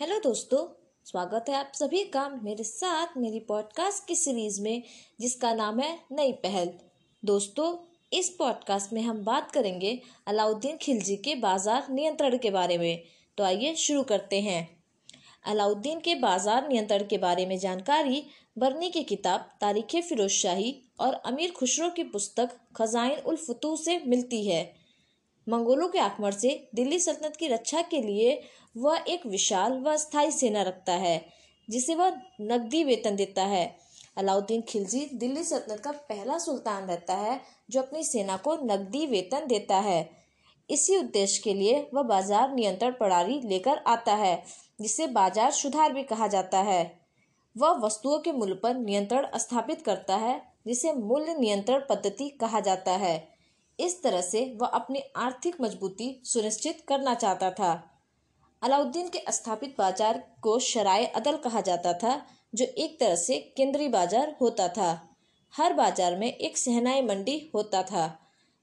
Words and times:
Hello 0.00 0.18
दोस्तों, 0.18 0.58
स्वागत 1.04 1.44
है 1.48 1.54
आप 1.54 1.72
सभी 1.74 2.04
का 2.04 2.28
मेरे 2.28 2.64
साथ 2.64 3.06
मेरी 3.16 3.40
पॉडकास्ट 3.40 4.08
की 4.08 4.14
सीरीज़ 4.14 4.62
में, 4.62 4.82
जिसका 5.20 5.54
नाम 5.54 5.80
है 5.80 5.98
नई 6.12 6.32
पहल। 6.32 6.70
दोस्तों, 7.24 7.76
इस 8.12 8.28
पॉडकास्ट 8.28 8.92
में 8.92 9.02
हम 9.02 9.24
बात 9.24 9.50
करेंगे 9.50 10.02
अलाउद्दीन 10.26 10.76
खिलजी 10.76 11.16
के 11.16 11.34
बाज़ार 11.34 11.86
नियंत्रण 11.90 12.38
के 12.38 12.50
बारे 12.50 12.78
में। 12.78 13.02
तो 13.38 13.44
आइए 13.44 13.74
शुरू 13.74 14.02
करते 14.02 14.40
हैं। 14.40 14.78
अलाउद्दीन 15.44 16.00
के 16.00 16.14
बाज़ार 16.14 16.68
नियंत्रण 16.68 17.06
के 17.06 17.18
बारे 17.18 17.46
में 17.46 17.58
जानकारी, 17.58 18.26
बर्नी 18.58 18.90
की 18.90 19.02
किताब, 19.02 19.40
तारीख 19.60 20.02
फिरोज 20.08 20.30
शाही 20.30 20.82
और 21.00 21.14
अमीर 21.14 21.50
खुसरो 21.50 21.90
की 21.90 22.04
पुस्तक 22.04 22.56
खजाइन 22.76 23.18
उल 23.18 23.36
से 23.76 24.02
मिलती 24.06 24.46
है। 24.46 24.83
मंगोलों 25.46 25.88
के 25.88 25.98
आक्रमण 25.98 26.30
से 26.30 26.68
दिल्ली 26.74 26.98
सल्तनत 26.98 27.36
की 27.36 27.48
रक्षा 27.48 27.82
के 27.82 28.00
लिए 28.02 28.40
वह 28.76 29.04
एक 29.08 29.26
विशाल 29.26 29.72
व 29.80 29.96
स्थायी 29.96 30.30
सेना 30.30 30.62
रखता 30.62 30.92
है, 30.92 31.24
जिसे 31.68 31.94
वह 31.94 32.16
नकदी 32.42 32.82
वेतन 32.84 33.16
देता 33.16 33.44
है। 33.44 33.64
अलाउद्दीन 34.16 34.60
खिलजी 34.60 35.08
दिल्ली 35.14 35.42
सल्तनत 35.44 35.80
का 35.80 35.90
पहला 35.92 36.38
सुल्तान 36.38 36.86
रहता 36.86 37.14
है, 37.14 37.40
जो 37.70 37.80
अपनी 37.80 38.04
सेना 38.04 38.36
को 38.36 38.54
नकदी 38.64 39.06
वेतन 39.06 39.46
देता 39.46 39.76
है। 39.76 40.10
इसी 40.70 40.96
उद्देश्य 40.96 41.40
के 41.44 41.54
लिए 41.54 41.86
वह 41.94 42.02
बाज़ार 42.02 42.52
नियंत्रण 42.54 42.92
प्रणाली 42.92 43.40
लेकर 43.44 43.82
आता 43.86 44.14
है, 44.14 44.42
जिसे 44.80 45.06
बाज़ार 45.06 45.50
सुधार 45.50 45.92
भी 45.92 46.02
कहा 46.02 46.26
जाता 46.26 46.58
है। 46.58 47.04
वह 47.56 47.78
वस्तुओं 47.78 48.18
के 48.18 48.32
मूल्य 48.32 48.54
पर 48.54 48.74
नियंत्रण 48.74 49.26
स्थापित 49.38 49.82
करता 49.82 50.16
है, 50.16 50.40
जिसे 50.66 50.92
मूल्य 50.92 51.34
नियंत्रण 51.38 51.82
पद्धति 51.90 52.28
कहा 52.30 52.60
जाता 52.60 52.92
है। 52.96 53.16
इस 53.78 54.02
तरह 54.02 54.20
से 54.20 54.44
वह 54.60 54.66
अपनी 54.66 55.02
आर्थिक 55.16 55.60
मजबूती 55.60 56.20
सुनिश्चित 56.24 56.84
करना 56.88 57.14
चाहता 57.14 57.50
था। 57.50 57.72
अलाउद्दीन 58.62 59.08
के 59.08 59.32
स्थापित 59.32 59.74
बाज़ार 59.78 60.22
को 60.42 60.58
शराय 60.58 61.04
अदल 61.06 61.36
कहा 61.36 61.60
जाता 61.60 61.92
था, 61.92 62.20
जो 62.54 62.64
एक 62.64 62.98
तरह 63.00 63.14
से 63.16 63.38
केंद्रीय 63.56 63.88
बाज़ार 63.88 64.36
होता 64.40 64.68
था। 64.68 64.90
हर 65.54 65.72
बाज़ार 65.72 66.16
में 66.16 66.32
एक 66.32 66.56
सहनाई 66.58 67.02
मंडी 67.02 67.50
होता 67.54 67.82
था। 67.82 68.06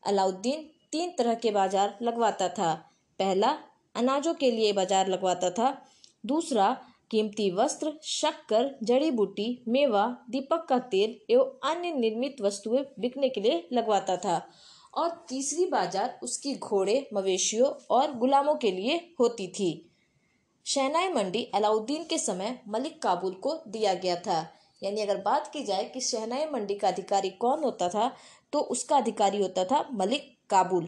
अलाउद्दीन 0.03 0.70
तीन 0.92 1.14
तरह 1.18 1.34
के 1.34 1.52
बाज़ार 1.52 1.98
लगवाता 2.02 2.48
था। 2.50 2.73
पहला, 3.20 3.58
अनाजों 3.96 4.34
के 4.34 4.52
लिए 4.52 4.73
बाज़ार 4.73 5.08
लगवाता 5.08 5.50
था। 5.50 5.86
दूसरा, 6.25 6.72
कीमती 7.12 7.50
वस्त्र, 7.52 7.94
शक्कर, 8.03 8.70
जड़ी 8.84 9.12
बूटी, 9.12 9.64
मेवा, 9.68 10.06
दीपक 10.30 10.66
का 10.70 10.80
तेल 10.80 11.20
एवं 11.30 11.70
अन्य 11.70 11.92
निर्मित 11.92 12.42
वस्तुएँ 12.42 12.84
बिकने 13.00 13.30
के 13.30 13.42
लिए 13.42 13.68
लगवाता 13.73 14.18
था। 14.18 14.38
और 14.94 15.09
तीसरी 15.30 15.66
बाज़ार 15.67 16.20
उसकी 16.23 16.56
घोड़े, 16.56 17.08
मवेशियों 17.14 17.70
और 17.92 18.17
गुलामों 18.17 18.56
के 18.56 18.72
लिए 18.72 18.95
होती 19.20 19.47
थी। 19.50 19.70
शहनाई 20.66 21.09
मंडी 21.09 21.44
अलाउद्दीन 21.56 22.03
के 22.03 22.17
समय 22.20 22.59
मलिक 22.70 23.02
काबुल 23.02 23.34
को 23.44 23.56
दिया 23.67 23.94
गया 23.95 24.16
था। 24.17 24.39
यानी 24.81 25.02
अगर 25.02 25.17
बात 25.22 25.50
की 25.53 25.64
जाए 25.64 25.84
कि 25.86 26.02
शहनाई 26.02 26.45
मंडी 26.45 26.75
का 26.75 26.88
अधिकारी 26.88 27.30
कौन 27.38 27.64
होता 27.64 27.88
था 27.89 28.12
तो 28.53 28.59
उसका 28.72 28.97
अधिकारी 28.97 29.42
होता 29.42 29.64
था 29.66 29.86
मलिक 29.94 30.36
काबुल। 30.50 30.88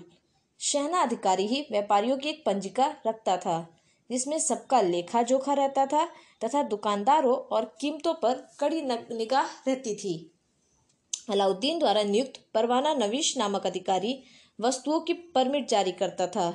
शहना 0.59 1.01
अधिकारी 1.01 1.45
ही 1.47 1.61
व्यापारियों 1.71 2.17
की 2.17 2.29
एक 2.29 2.43
पंजिका 2.45 2.85
रखता 3.07 3.37
था, 3.37 3.67
जिसमें 4.09 4.37
सबका 4.39 4.81
लेखा 4.81 5.21
जोखा 5.23 5.53
रहता 5.53 5.85
था 5.85 6.05
तथा 6.41 6.61
दुकानदारों 6.65 7.35
और 7.47 7.65
कीमतों 7.81 8.13
पर 8.15 8.33
कड़ी 8.59 8.81
निगाह 8.81 9.47
रहती 9.67 9.95
थी। 9.95 10.15
अलाउद्दीन 11.29 11.79
द्वारा 11.79 12.03
नियुक्त 12.03 12.39
परवाना 12.53 12.93
नवीश 12.93 13.37
नामक 13.37 13.65
अधिकारी 13.65 14.23
वस्तुओं 14.59 14.99
की 14.99 15.13
परमिट 15.13 15.67
जारी 15.67 15.91
करता 15.91 16.27
था। 16.27 16.53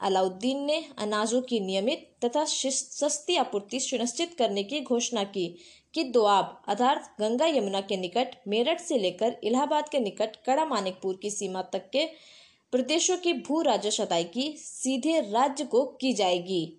अलाउद्दीन 0.00 0.64
ने 0.64 0.84
अनाजों 0.98 1.40
की 1.42 1.60
नियमित 1.60 2.24
तथा 2.24 2.44
सस्ती 2.44 3.36
आपूर्ति 3.36 3.80
सुनिश्चित 3.80 4.34
करने 4.38 4.64
की 4.64 4.80
घोषणा 4.80 5.24
की 5.24 5.46
कि 5.94 6.04
दोआब 6.04 6.62
अर्थात 6.68 7.14
गंगा 7.20 7.46
यमुना 7.46 7.80
के 7.80 7.96
निकट, 7.96 8.36
मेरठ 8.48 8.80
से 8.80 8.98
लेकर 8.98 9.36
इलाहाबाद 9.44 9.88
के 9.88 9.98
निकट, 9.98 10.36
कड़ा 10.36 10.64
मानिकपुर 10.64 11.18
की 11.22 11.30
सीमा 11.30 11.62
तक 11.62 11.90
के 11.90 12.06
प्रदेशों 12.72 13.16
की 13.16 13.32
भू 13.32 13.62
राजस्व 13.62 14.02
अदायगी 14.02 14.56
सीधे 14.58 15.20
राज्य 15.20 15.64
को 15.64 15.84
की 16.00 16.12
जाएगी। 16.12 16.78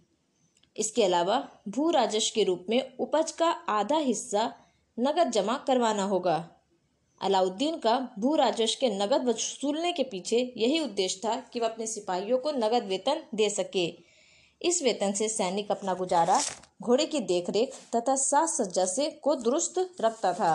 इसके 0.78 1.04
अलावा 1.04 1.48
भू 1.68 1.90
राजस्व 1.92 2.32
के 2.36 2.44
रूप 2.44 2.66
में 2.70 2.98
उपज 3.00 3.32
का 3.32 3.50
आधा 3.50 3.98
हिस्सा 3.98 4.54
नगद 5.00 5.32
जमा 5.32 5.58
करवाना 5.58 6.04
होगा। 6.04 6.55
अलाउद्दीन 7.22 7.78
का 7.78 7.98
भू 8.20 8.36
राजस्व 8.36 8.78
के 8.80 8.90
नगद 8.90 9.28
वसूलने 9.28 9.92
के 9.92 10.04
पीछे 10.04 10.38
यही 10.58 10.80
उद्देश्य 10.80 11.20
था 11.26 11.36
कि 11.54 11.60
वह 11.60 11.68
अपने 11.68 11.88
सिपाहियों 11.88 12.38
को 12.38 12.52
नगद 12.52 12.88
वेतन 12.88 13.24
दे 13.36 13.50
सके। 13.50 13.86
इस 14.62 14.82
वेतन 14.84 15.12
से 15.12 15.30
सैनिक 15.30 15.72
अपना 15.72 15.94
गुजारा, 15.94 16.40
घोड़े 16.82 17.06
की 17.06 17.20
देखरेख 17.20 17.74
तथा 17.96 18.16
साज 18.16 18.50
सज्जा 18.50 18.86
से 18.86 19.10
को 19.24 19.36
दुरुस्त 19.36 19.80
रखता 20.02 20.34
था। 20.34 20.54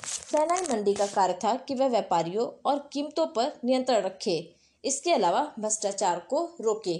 सेनाई 0.00 0.62
मंडी 0.62 0.94
का 0.94 1.06
कार्य 1.06 1.38
था 1.44 1.54
कि 1.58 1.74
वह 1.74 1.88
व्यापारियों 1.88 2.46
और 2.64 2.88
कीमतों 2.92 3.26
पर 3.26 3.52
नियंत्रण 3.64 4.02
रखे। 4.02 4.38
इसके 4.84 5.12
अलावा 5.12 5.42
भ्रष्टाचार 5.58 6.18
को 6.20 6.44
रोके। 6.60 6.96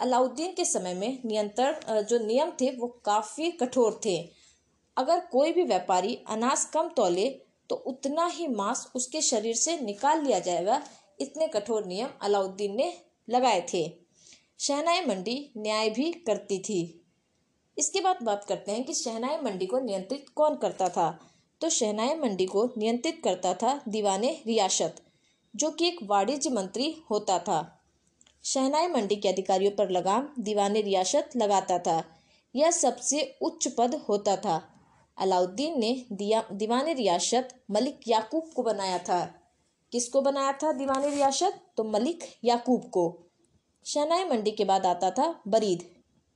अलाउद्दीन 0.00 0.52
के 0.52 0.64
समय 0.64 0.94
में 0.94 1.18
नियंत्रण 1.24 2.02
जो 2.02 2.18
नियम 2.18 2.50
थे 2.50 2.70
वो 2.70 2.86
काफ़ी 3.04 3.50
कठोर 3.52 4.00
थे। 4.04 4.16
अगर 4.96 5.20
कोई 5.20 5.52
भी 5.52 5.62
व्यापारी 5.62 6.18
अनाज 6.28 6.64
कम 6.64 6.88
तोले 6.88 7.28
तो 7.70 7.76
उतना 7.76 8.26
ही 8.26 8.48
मांस 8.48 8.90
उसके 8.94 9.20
शरीर 9.20 9.54
से 9.54 9.80
निकाल 9.80 10.24
लिया 10.24 10.38
जाएगा, 10.38 10.82
इतने 11.20 11.48
कठोर 11.48 11.84
नियम 11.84 12.08
अलाउद्दीन 12.22 12.76
ने 12.76 13.00
लगाए 13.30 13.66
थे। 13.74 13.92
शहनाई 14.58 15.04
मंडी 15.04 15.52
न्याय 15.56 15.90
भी 15.90 16.12
करती 16.12 16.58
थी। 16.58 17.00
इसके 17.78 18.00
बाद 18.00 18.18
बात 18.22 18.44
करते 18.44 18.72
हैं 18.72 18.84
कि 18.84 18.94
शहनाई 18.94 19.38
मंडी 19.38 19.66
को 19.66 19.78
नियंत्रित 19.78 20.28
कौन 20.28 20.56
करता 20.56 20.88
था। 20.88 21.30
तो 21.60 21.68
शहनाई 21.68 22.14
मंडी 22.14 22.46
को 22.46 22.72
नियंत्रित 22.78 23.20
करता 23.24 23.54
था 23.54 23.82
दीवाने 23.88 24.42
रियासत, 24.46 24.96
जो 25.56 25.70
कि 25.70 25.88
एक 25.88 25.98
वाणिज्य 26.02 26.50
मंत्री 26.50 26.96
होता 27.10 27.38
था। 27.38 27.84
शहनाई 28.44 28.86
मंडी 28.86 29.16
के 29.16 29.28
अधिकारियों 29.28 29.72
पर 29.72 29.90
लगाम 29.90 30.28
दीवाने 30.38 30.80
रियासत 30.80 31.30
लगाता 31.36 31.78
था। 31.78 32.04
यह 32.56 32.70
सबसे 32.70 33.38
उच्च 33.42 33.68
पद 33.68 33.94
होता 33.94 34.36
था। 34.36 34.73
अलाउद्दीन 35.18 35.78
ने 35.80 35.94
दिया 36.12 36.42
दीवान 36.52 36.88
रियासत 36.92 37.48
मलिक 37.70 38.08
याकूब 38.08 38.50
को 38.56 38.62
बनाया 38.62 38.98
था। 38.98 39.24
किसको 39.92 40.20
बनाया 40.20 40.52
था 40.52 40.72
दीवान 40.72 41.04
रियासत? 41.04 41.60
तो 41.76 41.84
मलिक 41.84 42.24
याकूब 42.44 42.88
को। 42.90 43.04
शनाई 43.86 44.24
मंडी 44.24 44.50
के 44.50 44.64
बाद 44.64 44.86
आता 44.86 45.10
था 45.10 45.34
बरीद, 45.48 45.82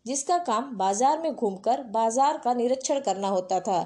जिसका 0.06 0.38
काम 0.44 0.77
बाज़ार 0.77 1.19
में 1.19 1.34
घूमकर 1.34 1.83
बाज़ार 1.91 2.38
का 2.38 2.55
निरीक्षण 2.55 3.00
करना 3.00 3.28
होता 3.28 3.61
था। 3.61 3.81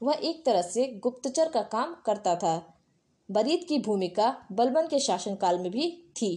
वह 0.00 0.18
एक 0.22 0.44
तरह 0.46 0.62
से 0.62 0.86
गुप्तचर 1.02 1.48
का 1.48 1.62
काम 1.72 1.94
करता 2.06 2.34
था। 2.36 2.56
बरीद 3.28 3.64
की 3.68 3.78
भूमिका 3.78 4.34
बलबन 4.52 4.86
के 4.86 4.98
शासनकाल 5.00 5.58
में 5.58 5.70
भी 5.70 5.90
थी। 6.16 6.32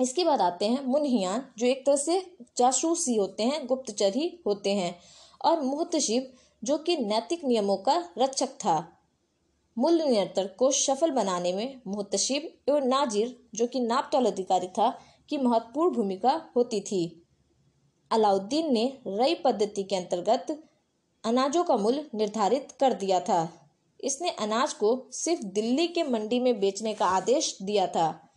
इसके 0.00 0.24
बाद 0.24 0.40
आते 0.40 0.66
हैं 0.66 0.84
मुनहियान, 0.84 1.44
जो 1.58 1.66
एक 1.66 1.84
तरह 1.86 1.96
से 1.96 2.20
जासूस 2.56 3.06
ही 3.08 3.16
होते 3.16 3.42
हैं, 3.42 3.66
गुप्तचर 3.66 4.12
ही 4.14 4.42
होते 4.46 4.74
हैं, 4.74 4.94
और 5.44 5.60
मुहतशिब 5.60 6.32
जो 6.64 6.78
कि 6.78 6.96
नैतिक 6.96 7.44
नियमों 7.44 7.76
का 7.76 8.08
रक्षक 8.18 8.48
था। 8.48 8.92
मूल्य 9.78 10.08
नियंत्रण 10.08 10.46
को 10.46 10.70
सफल 10.70 11.10
बनाने 11.10 11.52
में 11.52 11.80
मुहतशिब 11.86 12.50
एवं 12.68 12.80
नाजिर, 12.80 13.40
जो 13.54 13.66
कि 13.66 13.80
नापतौल 13.80 14.26
अधिकारी 14.26 14.66
था, 14.66 14.98
की 15.28 15.38
महत्वपूर्ण 15.38 15.94
भूमिका 15.94 16.50
होती 16.56 16.80
थी। 16.80 17.26
अलाउद्दीन 18.10 18.72
ने 18.72 18.98
रई 19.06 19.34
पद्धति 19.34 19.82
के 19.82 19.96
अंतर्गत 19.96 20.64
अनाजों 21.24 21.64
का 21.64 21.76
मूल्य 21.76 22.10
निर्धारित 22.14 22.68
कर 22.80 22.92
दिया 22.92 23.20
था। 23.20 23.70
इसने 24.00 24.30
अनाज 24.30 24.72
को 24.72 25.08
सिर्फ़ 25.12 25.42
दिल्ली 25.42 25.86
के 25.86 26.02
मंडी 26.02 26.40
में 26.40 26.60
बेचने 26.60 26.94
का 26.94 27.06
आदेश 27.06 27.58
दिया 27.62 27.86
था। 27.86 28.28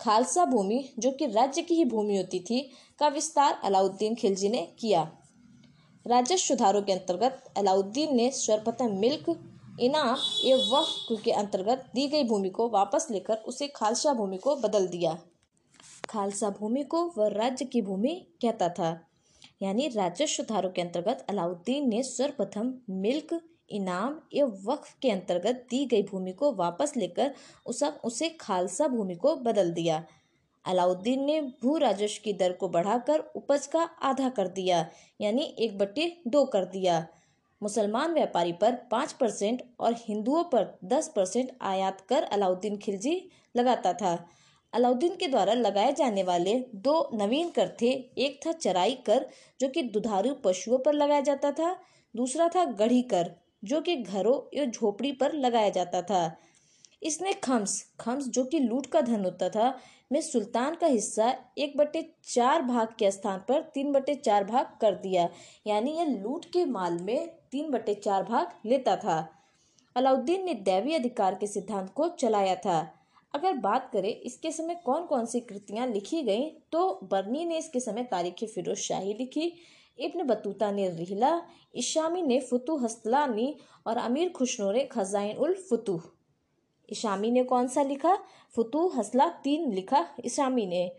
खालसा 0.00 0.44
भूमि, 0.44 0.94
जो 0.98 1.10
कि 1.10 1.26
राज्य 1.26 1.62
की 1.62 1.74
ही 1.74 1.84
भूमि 1.84 2.16
होती 2.16 2.40
थी, 2.40 2.70
का 2.98 3.08
विस्तार 3.08 3.60
अलाउद्दीन 3.64 4.14
खिलजी 4.14 4.48
ने 4.48 4.74
किया। 4.78 5.18
राजस्व 6.06 6.36
सुधारों 6.36 6.80
के 6.82 6.92
अंतर्गत 6.92 7.44
अलाउद्दीन 7.56 8.14
ने 8.16 8.30
सर्वप्रथम 8.30 8.96
मिल्क, 8.96 9.28
इनाम 9.80 10.16
एवं 10.44 10.66
वफ 10.70 11.20
के 11.24 11.30
अंतर्गत 11.32 11.84
दी 11.94 12.06
गई 12.08 12.24
भूमि 12.24 12.48
को 12.48 12.68
वापस 12.68 13.06
लेकर 13.10 13.36
उसे 13.48 13.68
खालसा 13.68 14.12
भूमि 14.12 14.36
को 14.36 14.56
बदल 14.56 14.86
दिया। 14.86 15.12
खालसा 16.10 16.50
भूमि 16.50 16.82
को 16.84 17.04
वह 17.18 17.28
राज्य 17.28 17.64
की 17.64 17.82
भूमि 17.82 18.14
कहता 18.42 18.68
था। 18.68 18.90
यानी 19.62 19.88
राजस्व 19.88 20.26
सुधारों 20.26 20.70
के 20.70 20.82
अंतर्गत 20.82 21.24
अलाउद्दीन 21.28 21.88
ने 21.88 22.02
सर्वप्रथम 22.02 22.74
मिल्क, 22.90 23.40
इनाम 23.70 24.20
एवं 24.34 24.64
वक्फ 24.64 24.94
के 25.02 25.10
अंतर्गत 25.10 25.66
दी 25.70 25.84
गई 25.86 26.02
भूमि 26.02 26.32
को 26.32 26.52
वापस 26.52 26.92
लेकर 26.96 27.34
उस 27.66 28.22
खालसा 28.40 28.88
भूमि 28.88 29.14
को 29.14 29.34
बदल 29.36 29.72
दिया। 29.72 30.04
अलाउद्दीन 30.64 31.24
ने 31.24 31.40
भू 31.62 31.76
राजस्व 31.78 32.20
की 32.24 32.32
दर 32.32 32.52
को 32.52 32.68
बढ़ाकर 32.68 33.18
उपज 33.36 33.66
का 33.66 33.82
आधा 34.02 34.28
कर 34.28 34.48
दिया, 34.48 34.86
यानी 35.20 35.42
एक 35.58 35.78
बट्टे 35.78 36.16
दो 36.26 36.44
कर 36.44 36.64
दिया। 36.64 37.06
मुसलमान 37.60 38.14
व्यापारी 38.14 38.52
पर 38.52 38.74
पाँच 38.90 39.12
परसेंट 39.12 39.62
और 39.80 39.94
हिंदुओं 39.98 40.42
पर 40.44 40.78
दस 40.84 41.12
परसेंट 41.16 41.50
आयात 41.60 42.00
कर 42.00 42.22
अलाउद्दीन 42.22 42.76
खिलजी 42.76 43.30
लगाता 43.56 43.92
था। 43.92 44.18
अलाउद्दीन 44.72 45.16
के 45.16 45.28
द्वारा 45.28 45.54
लगाए 45.54 45.92
जाने 45.92 46.22
वाले 46.22 46.54
दो 46.74 47.10
नवीन 47.14 47.50
कर 47.50 47.68
थे, 47.82 47.90
एक 48.18 48.40
था 48.46 48.52
चराई 48.52 48.94
कर, 49.06 49.26
जो 49.60 49.68
कि 49.68 49.82
दुधारू 49.82 50.34
पशुओं 50.34 50.78
पर 50.78 50.92
लगाया 50.92 51.20
जाता 51.20 51.52
था, 51.52 51.76
दूसरा 52.14 52.48
था 52.48 52.64
गढ़ी 52.64 53.02
कर, 53.02 53.30
जो 53.64 53.80
कि 53.80 53.96
घरों 53.96 54.58
या 54.58 54.64
झोपड़ी 54.64 55.12
पर 55.12 55.32
लगाया 55.32 55.68
जाता 55.68 56.02
था। 56.02 56.36
इसने 57.02 57.32
खम्स 57.32 57.82
खम्स 58.00 58.28
जो 58.28 58.44
कि 58.44 58.58
लूट 58.58 58.86
का 58.86 59.00
धन 59.00 59.24
होता 59.24 59.48
था 59.48 59.74
में 60.14 60.20
सुल्तान 60.22 60.74
का 60.74 60.86
हिस्सा 60.86 61.34
एक 61.58 61.76
बटे 61.76 62.02
चार 62.24 62.62
भाग 62.62 62.94
के 62.98 63.10
स्थान 63.10 63.38
पर 63.48 63.60
तीन 63.74 63.92
बटे 63.92 64.14
चार 64.16 64.44
भाग 64.44 64.66
कर 64.80 64.94
दिया। 64.96 65.28
यानी 65.66 65.96
यह 65.96 66.08
लूट 66.08 66.44
के 66.46 66.64
माल 66.66 66.98
में 67.02 67.28
तीन 67.52 67.70
बटे 67.70 67.94
चार 67.96 68.22
भाग 68.24 68.52
लेता 68.66 68.96
था। 68.96 69.18
अलाउद्दीन 69.96 70.44
ने 70.44 70.54
दैवी 70.64 70.94
अधिकार 70.94 71.34
के 71.34 71.46
सिद्धांत 71.46 71.92
को 71.94 72.08
चलाया 72.18 72.54
था। 72.56 72.80
अगर 73.34 73.52
बात 73.58 73.90
करें, 73.92 74.08
इसके 74.10 74.50
समय 74.52 74.74
कौन 74.84 75.06
कौन 75.06 75.26
सी 75.26 75.40
कृतियाँ 75.42 75.86
लिखी 75.86 76.22
गईं 76.22 76.50
तो 76.72 77.00
बर्नी 77.04 77.44
ने 77.44 77.58
इसके 77.58 77.80
समय 77.80 78.02
तारीख 78.04 78.44
फिरोज 78.44 78.76
शाही 78.78 79.14
लिखी, 79.14 79.52
इब्न 79.98 80.22
बतूता 80.22 80.70
ने 80.72 80.88
रिहला, 80.90 81.40
इशामी 81.74 82.22
ने 82.22 82.40
फतू 82.42 82.76
हस्तलानी 82.76 83.54
और 83.86 83.96
अमीर 83.98 84.28
खुशनो 84.28 84.70
ने 84.72 84.84
खजाइन 84.84 85.36
उल 85.36 85.54
फतूह। 85.70 86.02
इशामी 86.88 87.30
ने 87.30 87.42
कौन 87.44 87.68
सा 87.68 87.82
लिखा? 87.82 88.16
फतू 88.56 88.86
हसला, 88.88 89.28
तीन 89.44 89.72
लिखा 89.72 90.06
इशामी 90.24 90.66
ने। 90.66 90.90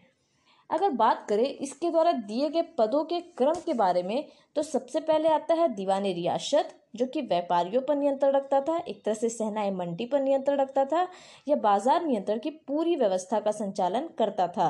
अगर 0.70 0.90
बात 0.92 1.26
करें 1.30 1.44
इसके 1.46 1.90
द्वारा 1.92 2.12
दिए 2.12 2.50
गए 2.50 2.62
पदों 2.78 3.04
के 3.06 3.20
क्रम 3.38 3.60
के 3.66 3.74
बारे 3.76 4.04
में 4.04 4.26
तो 4.56 4.64
सबसे 4.64 5.00
पहले 5.02 5.30
आता 5.30 5.54
है 5.54 5.68
दीवान 5.76 6.04
रियासत 6.06 6.70
जो 6.96 7.06
कि 7.06 7.22
व्यापारियों 7.22 7.82
पर 7.82 7.96
नियंत्रण 7.96 8.32
रखता 8.32 8.60
था, 8.62 8.78
एक 8.80 9.04
तरह 9.04 9.14
से 9.14 9.30
सहनाए 9.30 9.72
मंडी 9.72 10.06
पर 10.06 10.22
नियंत्रण 10.22 10.58
रखता 10.58 10.86
था, 10.86 11.08
या 11.48 11.56
बाज़ार 11.58 12.06
नियंत्रण 12.06 12.40
की 12.40 12.50
पूरी 12.50 12.96
व्यवस्था 12.96 13.40
का 13.40 13.52
संचालन 13.52 14.08
करता 14.18 14.48
था। 14.48 14.70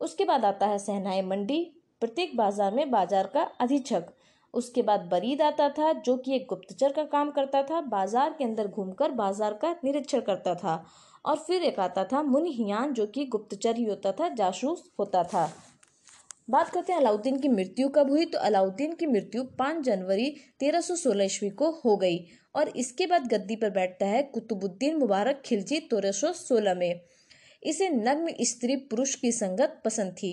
उसके 0.00 0.24
बाद 0.24 0.44
आता 0.44 0.66
है 0.66 0.78
सहनाए 0.78 1.22
मंडी, 1.22 1.62
प्रत्येक 2.02 2.36
बाज़ार 2.36 2.74
में 2.74 2.90
बाज़ार 2.90 3.26
का 3.26 3.42
अधीक्षक। 3.60 4.12
उसके 4.56 4.82
बाद 4.82 5.00
बरीद 5.00 5.42
आता 5.42 5.68
था, 5.68 5.92
जो 5.92 6.16
कि 6.16 6.34
एक 6.34 6.46
गुप्तचर 6.48 6.92
का 6.92 7.04
काम 7.04 7.30
करता 7.30 7.62
था, 7.62 7.80
बाज़ार 7.80 8.34
के 8.38 8.44
अंदर 8.44 8.68
घूमकर 8.68 9.10
बाज़ार 9.12 9.54
का 9.54 9.72
निरीक्षण 9.84 10.20
करता 10.20 10.54
था। 10.54 10.84
और 11.24 11.36
फिर 11.36 11.62
एक 11.62 11.80
आता 11.80 12.04
था 12.04 12.22
मुनहियान, 12.22 12.92
जो 12.92 13.06
कि 13.06 13.24
गुप्तचर 13.26 13.76
ही 13.76 13.84
होता 13.84 14.12
था, 14.12 14.28
जासूस 14.28 14.90
होता 14.98 15.22
था। 15.24 15.50
बात 16.50 16.68
करते 16.68 16.92
हैं 16.92 17.00
अलाउद्दीन 17.00 17.38
की 17.38 17.48
मृत्यु 17.48 17.88
कब 17.88 18.10
हुई? 18.10 18.24
तो 18.24 18.38
अलाउद्दीन 18.38 18.92
की 18.92 19.06
मृत्यु 19.06 19.42
5 19.58 19.80
जनवरी 19.82 20.28
1316 20.60 21.24
ईस्वी 21.24 21.50
को 21.50 21.70
हो 21.84 21.96
गई 21.96 22.18
और 22.54 22.68
इसके 22.68 23.06
बाद 23.06 23.26
गद्दी 23.26 23.56
पर 23.56 23.70
बैठता 23.70 24.06
है 24.06 24.22
कुतुबुद्दीन 24.22 24.96
मुबारक 24.96 25.42
खिलजी 25.44 25.80
1316 25.80 26.74
में। 26.74 27.00
इसे 27.62 27.88
नग्न 27.88 28.34
स्त्री 28.40 28.76
पुरुष 28.76 29.14
की 29.14 29.32
संगत 29.32 29.80
पसंद 29.84 30.12
थी। 30.12 30.32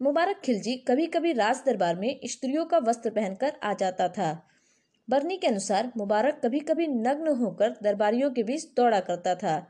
मुबारक 0.00 0.40
खिलजी 0.44 0.76
कभी 0.76 1.06
कभी 1.06 1.32
राज 1.32 1.62
दरबार 1.66 1.96
में 1.96 2.20
स्त्रियों 2.24 2.64
का 2.64 2.78
वस्त्र 2.78 3.10
पहनकर 3.10 3.52
आ 3.62 3.72
जाता 3.74 4.08
था। 4.08 4.46
बर्नी 5.10 5.36
के 5.36 5.46
अनुसार 5.46 5.92
मुबारक 5.96 6.40
कभी 6.44 6.60
कभी 6.60 6.86
नग्न 6.86 7.28
होकर 7.28 7.70
दरबारियों 7.82 8.30
के 8.30 8.42
बीच 8.42 8.64
दौड़ा 8.76 9.00
करता 9.00 9.34
था। 9.34 9.66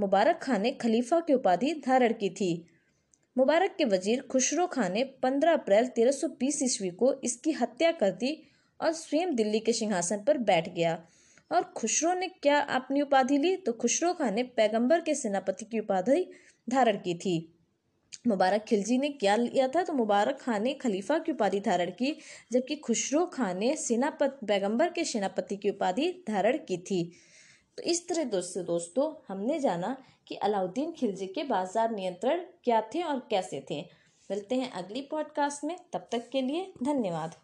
मुबारक 0.00 0.40
खान 0.42 0.62
ने 0.62 0.70
खलीफा 0.70 1.20
की 1.20 1.34
उपाधि 1.34 1.82
धारण 1.86 2.12
की 2.12 2.30
थी। 2.30 2.66
मुबारक 3.36 3.74
के 3.78 3.84
वज़ीर 3.84 4.20
खुशरो 4.20 4.66
खान 4.66 4.92
ने 4.92 5.04
15 5.22 5.52
अप्रैल 5.52 5.88
1320 5.88 6.62
ईस्वी 6.62 6.90
को 6.90 7.12
इसकी 7.24 7.52
हत्या 7.52 7.92
कर 7.92 8.10
दी 8.10 8.42
और 8.80 8.92
स्वयं 8.92 9.34
दिल्ली 9.34 9.60
के 9.60 9.72
सिंहासन 9.72 10.24
पर 10.24 10.38
बैठ 10.38 10.68
गया। 10.68 11.04
और 11.52 11.62
खुशरो 11.62 12.14
ने 12.14 12.28
क्या 12.28 12.60
अपनी 12.60 13.00
उपाधि 13.00 13.38
ली? 13.38 13.56
तो 13.56 13.72
खुशरो 13.72 14.12
खान 14.12 14.34
ने 14.34 14.42
पैगंबर 14.42 15.00
के 15.00 15.14
सेनापति 15.14 15.64
की 15.64 15.78
उपाधि 15.78 16.30
धारण 16.70 16.96
की 16.96 17.14
थी। 17.14 17.54
मुबारक 18.26 18.64
खिलजी 18.64 18.98
ने 18.98 19.08
क्या 19.08 19.36
लिया 19.36 19.68
था? 19.68 19.82
तो 19.82 19.92
मुबारक 19.92 20.38
खान 20.40 20.62
ने 20.62 20.74
खलीफा 20.74 21.18
की 21.18 21.32
उपाधि 21.32 21.60
धारण 21.60 21.90
की, 21.90 22.16
जबकि 22.52 22.76
खुशरो 22.76 23.26
खान 23.26 23.58
ने 23.58 23.76
सेनापत, 23.76 24.38
पैगंबर 24.48 24.90
के 24.90 25.04
सेनापति 25.04 25.56
की 25.56 25.70
उपाधि 25.70 26.24
धारण 26.28 26.58
की 26.58 26.78
थी। 26.78 27.02
तो 27.78 27.82
इस 27.82 28.08
तरह 28.08 28.24
दोस्तों 28.24 28.64
दोस्तों, 28.64 29.24
हमने 29.28 29.58
जाना 29.60 29.96
कि 30.26 30.34
अलाउद्दीन 30.34 30.92
खिलजी 30.92 31.26
के 31.26 31.44
बाज़ार 31.44 31.90
नियंत्रण 31.90 32.44
क्या 32.64 32.80
थे 32.94 33.02
और 33.02 33.26
कैसे 33.30 33.64
थे। 33.70 33.80
मिलते 34.30 34.54
हैं 34.54 34.70
अगली 34.70 35.00
पॉडकास्ट 35.00 35.64
में। 35.64 35.76
तब 35.92 36.08
तक 36.12 36.28
के 36.28 36.42
लिए 36.42 36.72
धन्यवाद। 36.82 37.34